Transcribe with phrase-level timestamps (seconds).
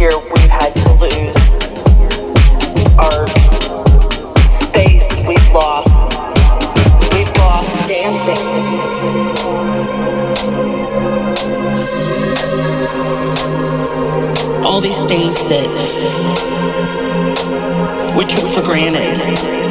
[0.00, 1.60] Year we've had to lose
[2.98, 3.28] our
[4.38, 5.28] space.
[5.28, 6.16] We've lost.
[7.12, 8.40] We've lost dancing.
[14.64, 15.68] All these things that
[18.16, 19.69] we took for granted.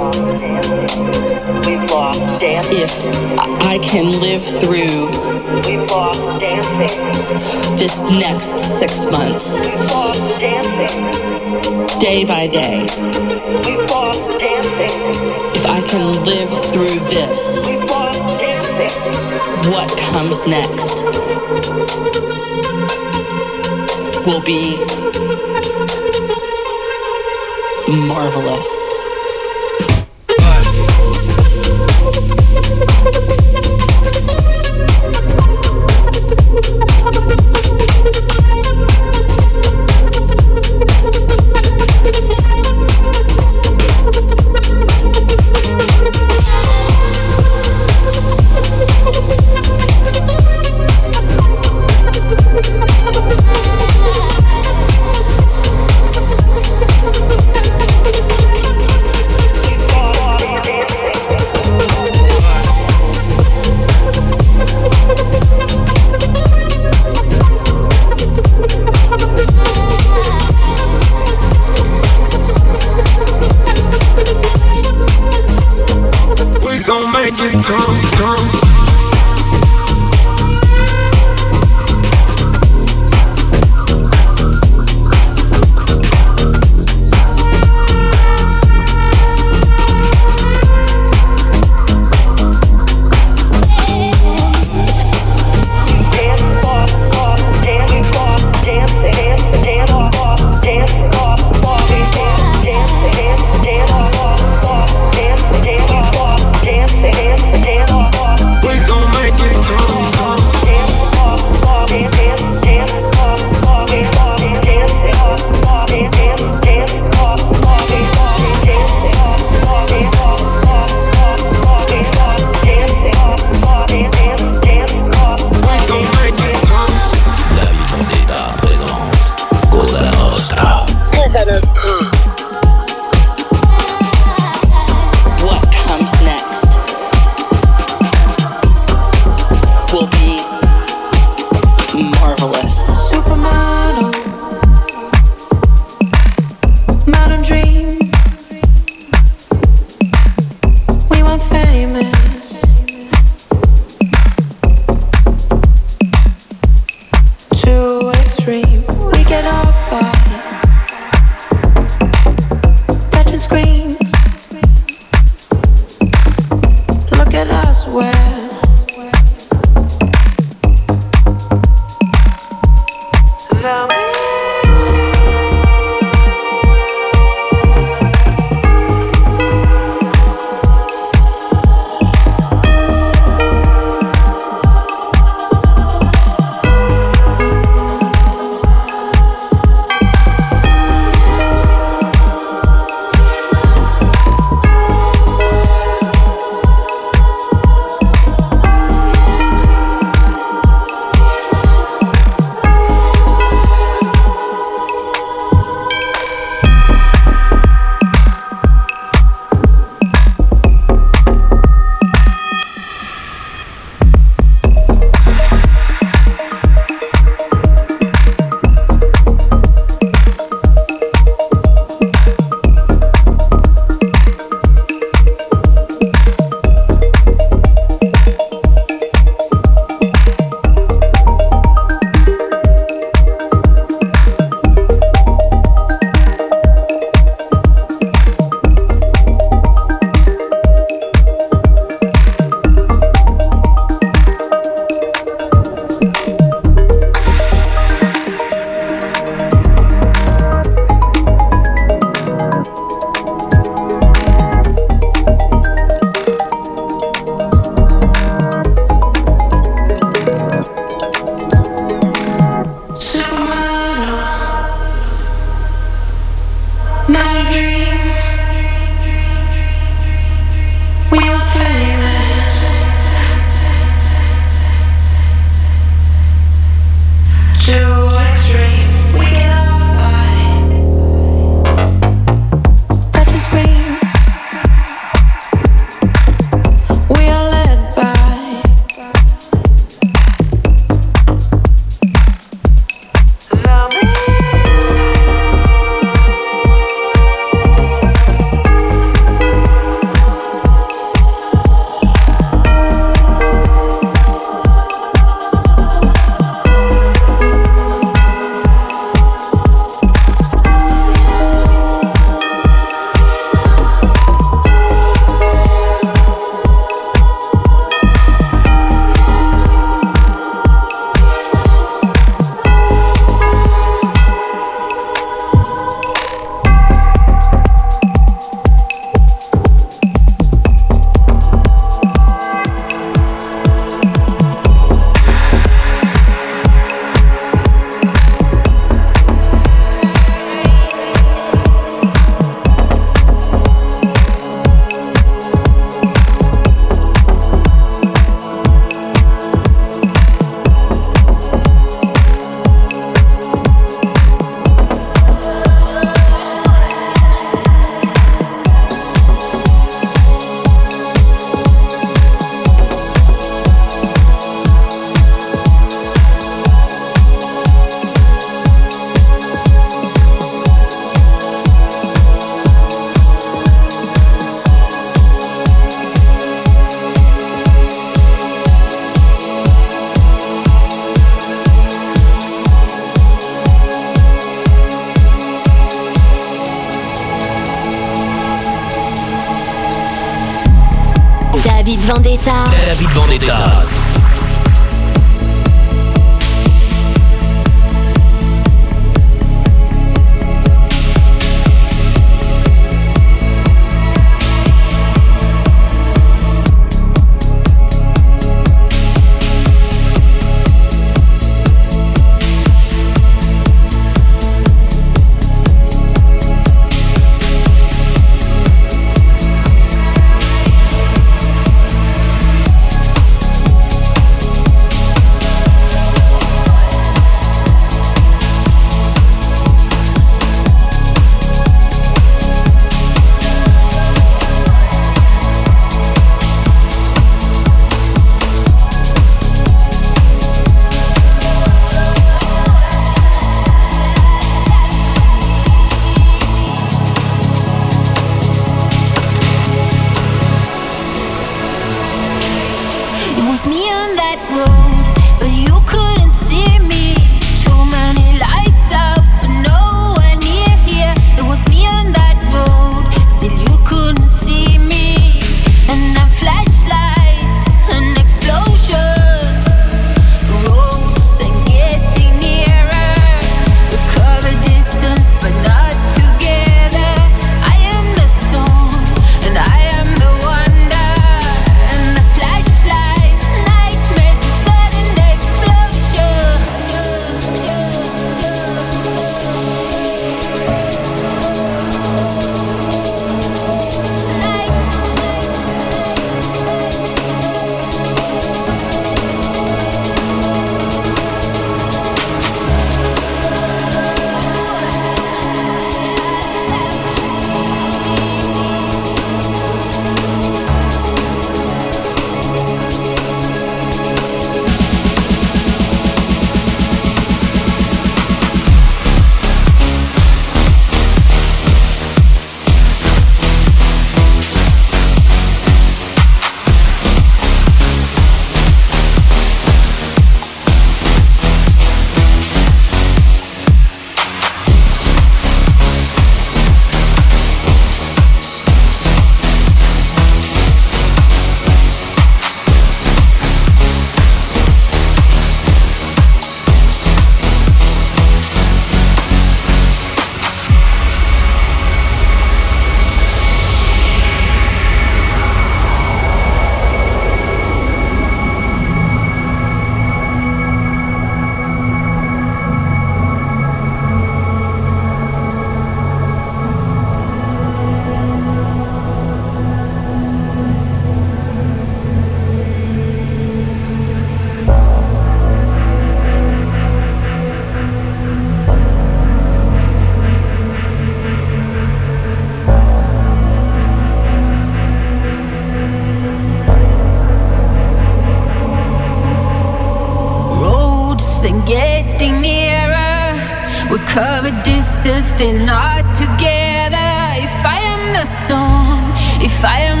[595.01, 597.11] still, still not together.
[597.41, 599.01] If I am the storm,
[599.41, 600.00] if I am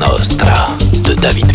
[0.00, 1.49] Nostra de David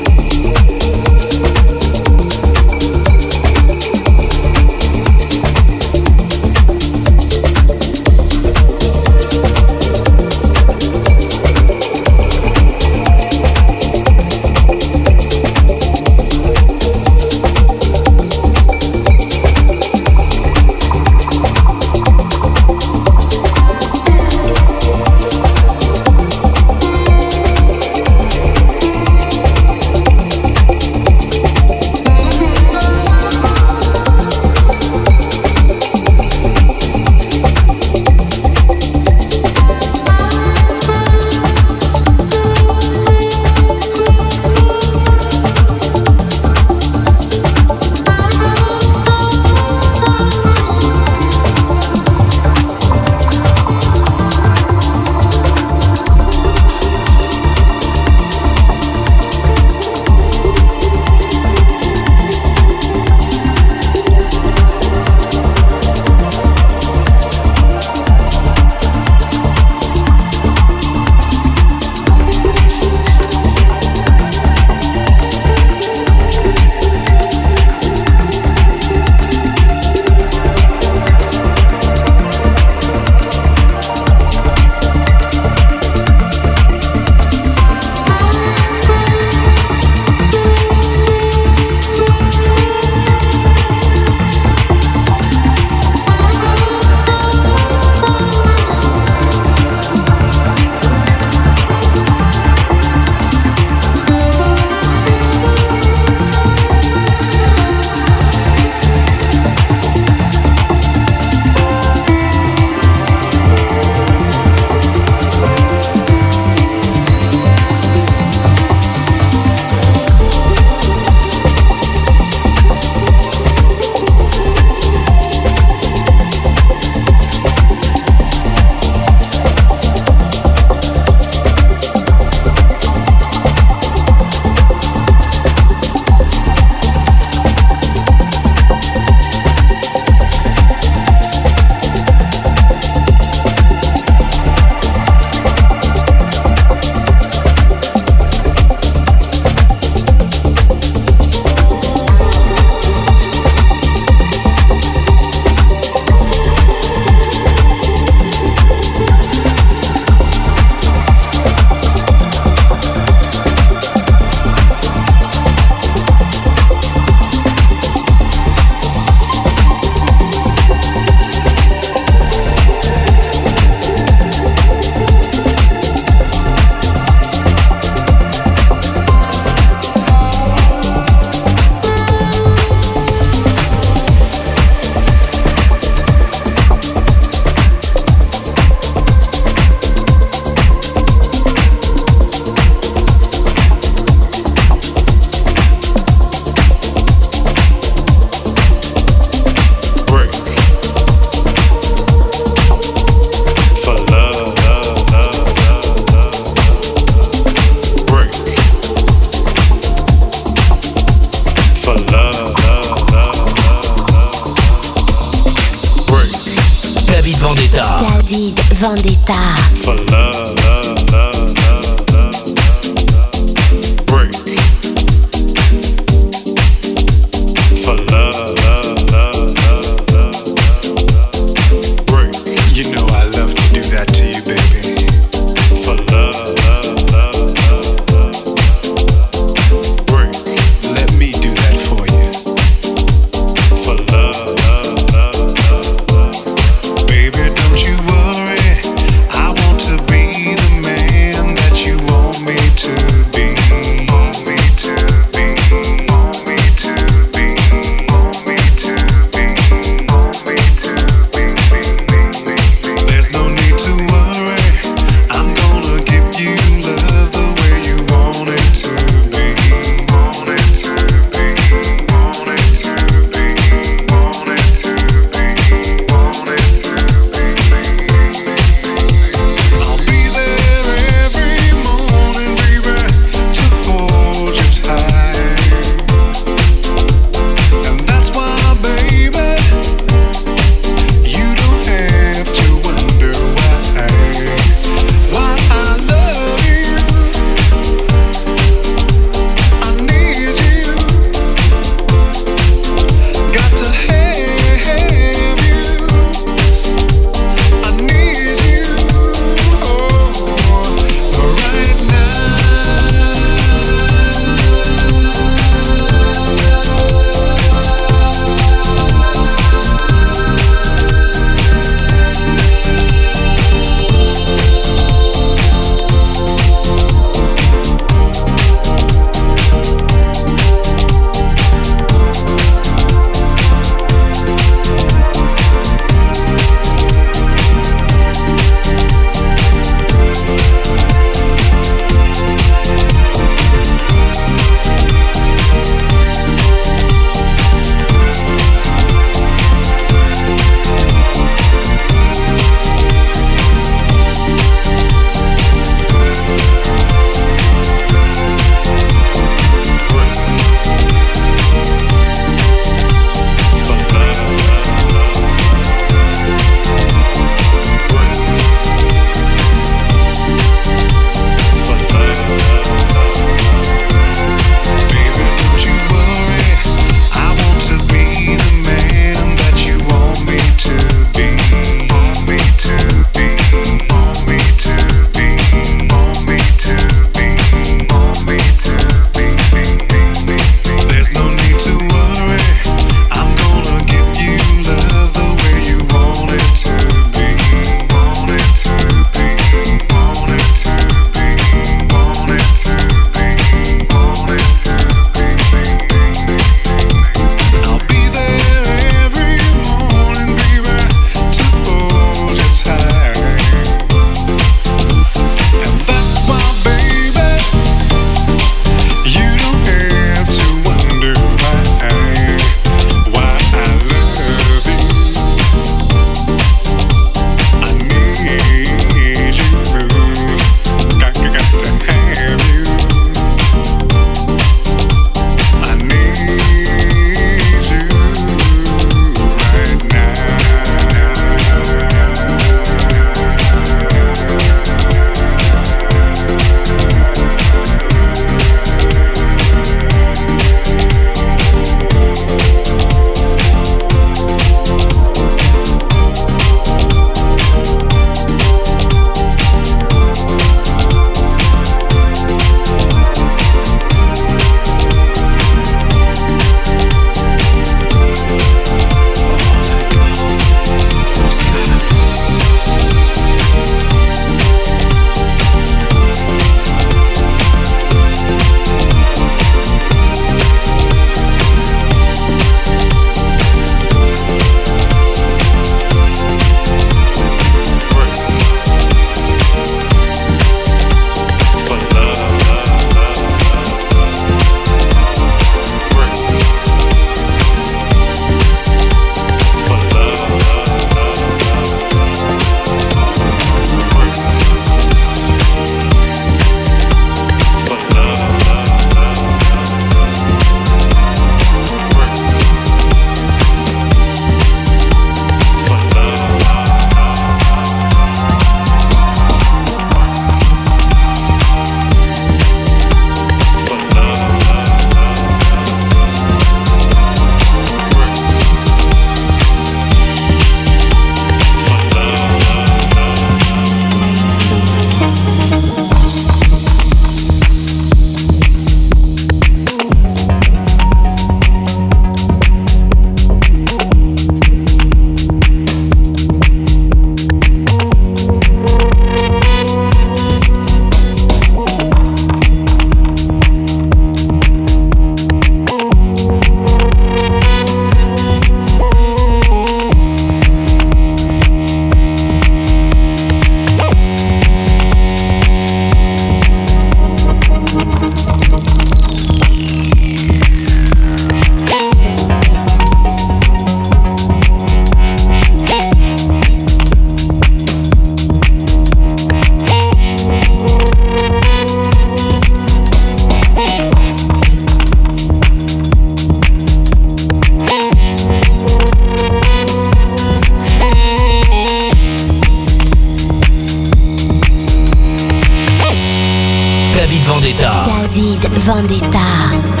[598.79, 600.00] Vendetta.